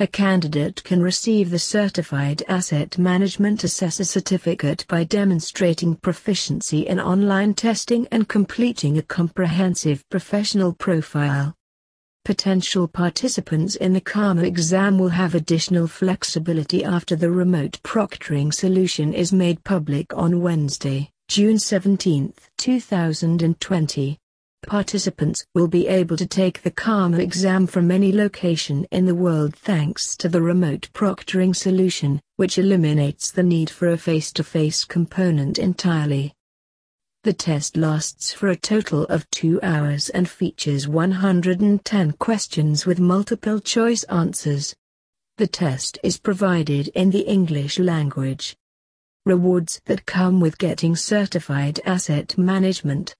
A 0.00 0.08
candidate 0.08 0.82
can 0.82 1.00
receive 1.00 1.50
the 1.50 1.58
Certified 1.60 2.42
Asset 2.48 2.98
Management 2.98 3.62
Assessor 3.62 4.02
certificate 4.02 4.84
by 4.88 5.04
demonstrating 5.04 5.94
proficiency 5.94 6.88
in 6.88 6.98
online 6.98 7.54
testing 7.54 8.08
and 8.10 8.28
completing 8.28 8.98
a 8.98 9.02
comprehensive 9.02 10.02
professional 10.08 10.72
profile. 10.72 11.54
Potential 12.24 12.88
participants 12.88 13.76
in 13.76 13.92
the 13.92 14.00
CAMA 14.00 14.42
exam 14.42 14.98
will 14.98 15.10
have 15.10 15.36
additional 15.36 15.86
flexibility 15.86 16.82
after 16.82 17.14
the 17.14 17.30
remote 17.30 17.78
proctoring 17.84 18.52
solution 18.52 19.14
is 19.14 19.32
made 19.32 19.62
public 19.62 20.12
on 20.12 20.40
Wednesday, 20.40 21.08
June 21.28 21.56
17, 21.56 22.34
2020. 22.58 24.18
Participants 24.66 25.44
will 25.54 25.68
be 25.68 25.86
able 25.88 26.16
to 26.16 26.26
take 26.26 26.62
the 26.62 26.70
CAMA 26.70 27.18
exam 27.18 27.66
from 27.66 27.90
any 27.90 28.12
location 28.12 28.86
in 28.90 29.04
the 29.04 29.14
world 29.14 29.54
thanks 29.54 30.16
to 30.16 30.28
the 30.28 30.40
remote 30.40 30.88
proctoring 30.94 31.54
solution, 31.54 32.20
which 32.36 32.58
eliminates 32.58 33.30
the 33.30 33.42
need 33.42 33.68
for 33.68 33.88
a 33.88 33.98
face-to-face 33.98 34.84
-face 34.84 34.88
component 34.88 35.58
entirely. 35.58 36.34
The 37.24 37.32
test 37.32 37.76
lasts 37.76 38.32
for 38.32 38.48
a 38.48 38.56
total 38.56 39.04
of 39.04 39.28
two 39.30 39.60
hours 39.62 40.08
and 40.10 40.28
features 40.28 40.88
110 40.88 42.12
questions 42.12 42.86
with 42.86 42.98
multiple 42.98 43.60
choice 43.60 44.04
answers. 44.04 44.74
The 45.36 45.46
test 45.46 45.98
is 46.02 46.18
provided 46.18 46.88
in 46.88 47.10
the 47.10 47.26
English 47.26 47.78
language. 47.78 48.56
Rewards 49.26 49.80
that 49.86 50.06
come 50.06 50.40
with 50.40 50.58
getting 50.58 50.96
certified 50.96 51.80
asset 51.84 52.38
management 52.38 53.14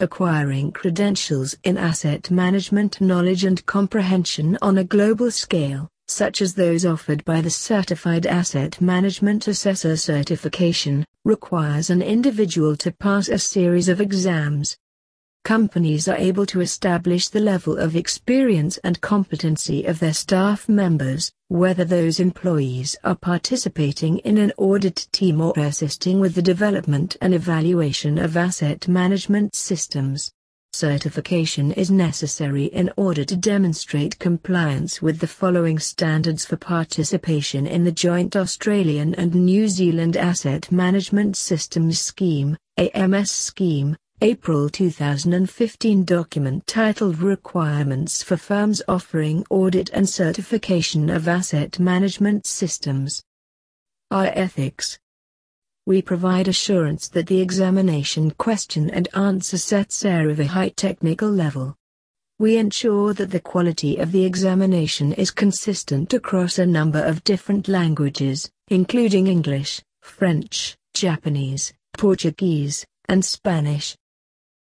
acquiring 0.00 0.72
credentials 0.72 1.56
in 1.64 1.76
asset 1.76 2.30
management 2.30 3.00
knowledge 3.00 3.44
and 3.44 3.64
comprehension 3.66 4.58
on 4.62 4.78
a 4.78 4.84
global 4.84 5.30
scale, 5.30 5.88
such 6.06 6.40
as 6.42 6.54
those 6.54 6.84
offered 6.84 7.24
by 7.24 7.40
the 7.40 7.50
Certified 7.50 8.26
Asset 8.26 8.80
Management 8.80 9.48
Assessor 9.48 9.96
certification, 9.96 11.04
requires 11.24 11.90
an 11.90 12.02
individual 12.02 12.76
to 12.76 12.92
pass 12.92 13.28
a 13.28 13.38
series 13.38 13.88
of 13.88 14.00
exams, 14.00 14.76
companies 15.48 16.08
are 16.08 16.16
able 16.16 16.44
to 16.44 16.60
establish 16.60 17.28
the 17.28 17.40
level 17.40 17.78
of 17.78 17.96
experience 17.96 18.76
and 18.84 19.00
competency 19.00 19.86
of 19.86 19.98
their 19.98 20.12
staff 20.12 20.68
members, 20.68 21.32
whether 21.48 21.84
those 21.84 22.20
employees 22.20 22.94
are 23.04 23.14
participating 23.14 24.18
in 24.18 24.36
an 24.36 24.52
audit 24.58 25.08
team 25.12 25.40
or 25.40 25.54
assisting 25.56 26.20
with 26.20 26.34
the 26.34 26.42
development 26.42 27.16
and 27.22 27.32
evaluation 27.32 28.18
of 28.18 28.36
asset 28.36 28.86
management 28.86 29.56
systems. 29.56 30.30
Certification 30.74 31.72
is 31.72 31.90
necessary 31.90 32.66
in 32.66 32.90
order 32.98 33.24
to 33.24 33.34
demonstrate 33.34 34.18
compliance 34.18 35.00
with 35.00 35.18
the 35.18 35.26
following 35.26 35.78
standards 35.78 36.44
for 36.44 36.58
participation 36.58 37.66
in 37.66 37.82
the 37.82 37.92
Joint 37.92 38.36
Australian 38.36 39.14
and 39.14 39.34
New 39.34 39.68
Zealand 39.68 40.18
Asset 40.18 40.70
Management 40.70 41.34
Systems 41.34 41.98
Scheme, 41.98 42.58
AMS 42.76 43.30
Scheme, 43.30 43.96
April 44.20 44.68
2015 44.68 46.04
document 46.04 46.66
titled 46.66 47.18
Requirements 47.18 48.20
for 48.20 48.36
Firms 48.36 48.82
Offering 48.88 49.44
Audit 49.48 49.90
and 49.90 50.08
Certification 50.08 51.08
of 51.08 51.28
Asset 51.28 51.78
Management 51.78 52.44
Systems. 52.44 53.22
Our 54.10 54.26
ethics. 54.34 54.98
We 55.86 56.02
provide 56.02 56.48
assurance 56.48 57.06
that 57.10 57.28
the 57.28 57.40
examination 57.40 58.32
question 58.32 58.90
and 58.90 59.06
answer 59.14 59.56
sets 59.56 60.04
are 60.04 60.28
of 60.28 60.40
a 60.40 60.46
high 60.46 60.70
technical 60.70 61.30
level. 61.30 61.76
We 62.40 62.56
ensure 62.56 63.14
that 63.14 63.30
the 63.30 63.38
quality 63.38 63.98
of 63.98 64.10
the 64.10 64.24
examination 64.24 65.12
is 65.12 65.30
consistent 65.30 66.12
across 66.12 66.58
a 66.58 66.66
number 66.66 67.04
of 67.04 67.22
different 67.22 67.68
languages, 67.68 68.50
including 68.66 69.28
English, 69.28 69.80
French, 70.02 70.76
Japanese, 70.92 71.72
Portuguese, 71.96 72.84
and 73.08 73.24
Spanish. 73.24 73.96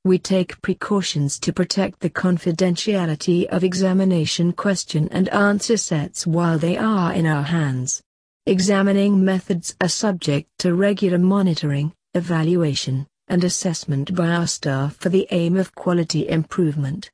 We 0.07 0.18
take 0.18 0.59
precautions 0.62 1.38
to 1.40 1.51
protect 1.51 2.00
the 2.00 2.09
confidentiality 2.09 3.45
of 3.47 3.66
examination 3.66 4.53
question 4.53 5.09
and 5.12 5.28
answer 5.28 5.75
sets 5.75 6.25
while 6.25 6.57
they 6.57 6.78
are 6.78 7.12
in 7.12 7.25
our 7.25 7.44
hands. 7.44 8.01
Examining 8.45 9.25
methods 9.25 9.75
are 9.81 9.90
subject 9.90 10.50
to 10.59 10.75
regular 10.75 11.18
monitoring, 11.18 11.91
evaluation, 12.13 13.06
and 13.28 13.44
assessment 13.44 14.16
by 14.16 14.29
our 14.29 14.47
staff 14.47 14.95
for 14.95 15.09
the 15.09 15.28
aim 15.31 15.57
of 15.57 15.75
quality 15.75 16.29
improvement. 16.29 17.12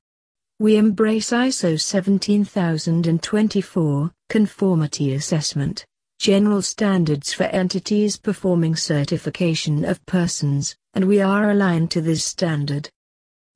We 0.59 0.77
embrace 0.77 1.31
ISO 1.31 1.81
17024, 1.81 4.11
conformity 4.29 5.15
assessment, 5.15 5.83
general 6.19 6.61
standards 6.61 7.33
for 7.33 7.45
entities 7.45 8.17
performing 8.17 8.75
certification 8.75 9.83
of 9.83 10.05
persons, 10.05 10.75
and 10.93 11.05
we 11.05 11.21
are 11.21 11.49
aligned 11.49 11.91
to 11.91 12.01
this 12.01 12.23
standard. 12.23 12.89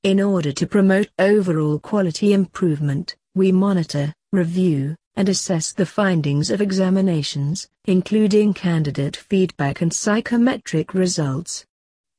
In 0.04 0.22
order 0.22 0.52
to 0.52 0.68
promote 0.68 1.10
overall 1.20 1.80
quality 1.80 2.34
improvement, 2.34 3.16
we 3.36 3.52
monitor, 3.52 4.14
review, 4.32 4.96
and 5.16 5.28
assess 5.30 5.74
the 5.74 5.86
findings 5.86 6.52
of 6.52 6.62
examinations, 6.62 7.68
including 7.86 8.54
candidate 8.54 9.16
feedback 9.16 9.82
and 9.82 9.92
psychometric 9.92 10.94
results. 10.94 11.66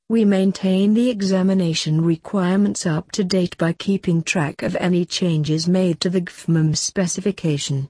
We 0.09 0.25
maintain 0.25 0.95
the 0.95 1.11
examination 1.11 2.01
requirements 2.03 2.87
up 2.87 3.13
to 3.13 3.23
date 3.23 3.57
by 3.59 3.75
keeping 3.75 4.23
track 4.23 4.63
of 4.63 4.75
any 4.77 5.05
changes 5.05 5.69
made 5.69 6.01
to 6.01 6.11
the 6.11 6.23
GFMAM 6.23 6.77
specification. 6.77 7.89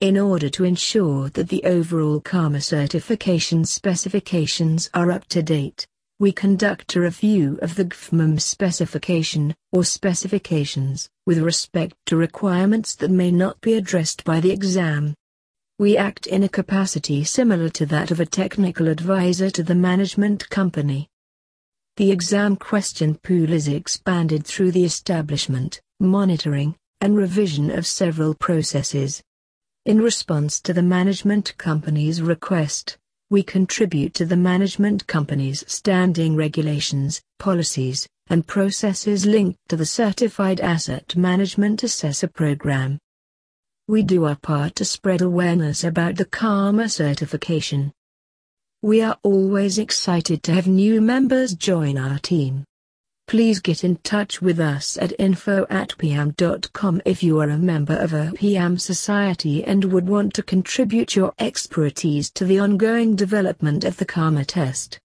In 0.00 0.16
order 0.16 0.48
to 0.48 0.64
ensure 0.64 1.28
that 1.30 1.48
the 1.48 1.62
overall 1.64 2.20
CAMA 2.20 2.62
certification 2.62 3.64
specifications 3.64 4.88
are 4.94 5.10
up 5.10 5.26
to 5.26 5.42
date, 5.42 5.86
we 6.20 6.30
conduct 6.30 6.94
a 6.94 7.00
review 7.00 7.58
of 7.62 7.76
the 7.76 7.84
GFMAM 7.86 8.38
specification, 8.38 9.54
or 9.72 9.82
specifications, 9.82 11.08
with 11.24 11.38
respect 11.38 11.96
to 12.04 12.14
requirements 12.14 12.94
that 12.94 13.10
may 13.10 13.30
not 13.30 13.58
be 13.62 13.72
addressed 13.72 14.22
by 14.22 14.38
the 14.38 14.50
exam. 14.50 15.14
We 15.78 15.96
act 15.96 16.26
in 16.26 16.42
a 16.42 16.48
capacity 16.50 17.24
similar 17.24 17.70
to 17.70 17.86
that 17.86 18.10
of 18.10 18.20
a 18.20 18.26
technical 18.26 18.88
advisor 18.88 19.48
to 19.48 19.62
the 19.62 19.74
management 19.74 20.46
company. 20.50 21.08
The 21.96 22.10
exam 22.10 22.56
question 22.56 23.14
pool 23.14 23.50
is 23.50 23.66
expanded 23.66 24.44
through 24.44 24.72
the 24.72 24.84
establishment, 24.84 25.80
monitoring, 26.00 26.76
and 27.00 27.16
revision 27.16 27.70
of 27.70 27.86
several 27.86 28.34
processes. 28.34 29.22
In 29.86 30.02
response 30.02 30.60
to 30.60 30.74
the 30.74 30.82
management 30.82 31.56
company's 31.56 32.20
request, 32.20 32.98
we 33.30 33.44
contribute 33.44 34.12
to 34.12 34.26
the 34.26 34.36
management 34.36 35.06
company's 35.06 35.64
standing 35.72 36.34
regulations, 36.34 37.22
policies, 37.38 38.08
and 38.28 38.44
processes 38.44 39.24
linked 39.24 39.56
to 39.68 39.76
the 39.76 39.86
Certified 39.86 40.60
Asset 40.60 41.14
Management 41.14 41.84
Assessor 41.84 42.26
Program. 42.26 42.98
We 43.86 44.02
do 44.02 44.24
our 44.24 44.34
part 44.34 44.74
to 44.76 44.84
spread 44.84 45.20
awareness 45.20 45.84
about 45.84 46.16
the 46.16 46.24
CAMA 46.24 46.88
certification. 46.88 47.92
We 48.82 49.00
are 49.00 49.16
always 49.22 49.78
excited 49.78 50.42
to 50.44 50.52
have 50.52 50.66
new 50.66 51.00
members 51.00 51.54
join 51.54 51.98
our 51.98 52.18
team. 52.18 52.64
Please 53.30 53.60
get 53.60 53.84
in 53.84 53.94
touch 53.98 54.42
with 54.42 54.58
us 54.58 54.98
at 55.00 55.12
info 55.16 55.64
at 55.70 55.90
piam.com 55.90 57.00
if 57.04 57.22
you 57.22 57.38
are 57.38 57.48
a 57.48 57.56
member 57.56 57.94
of 57.94 58.12
a 58.12 58.32
PM 58.34 58.76
society 58.76 59.62
and 59.62 59.84
would 59.84 60.08
want 60.08 60.34
to 60.34 60.42
contribute 60.42 61.14
your 61.14 61.32
expertise 61.38 62.28
to 62.30 62.44
the 62.44 62.58
ongoing 62.58 63.14
development 63.14 63.84
of 63.84 63.98
the 63.98 64.04
CAMA 64.04 64.44
test. 64.46 64.98